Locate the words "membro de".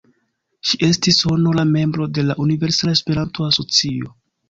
1.73-2.27